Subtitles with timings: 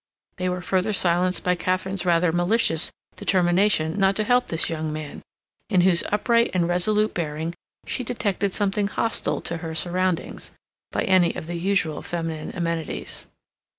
[0.37, 5.21] They were further silenced by Katharine's rather malicious determination not to help this young man,
[5.69, 7.53] in whose upright and resolute bearing
[7.85, 10.49] she detected something hostile to her surroundings,
[10.91, 13.27] by any of the usual feminine amenities.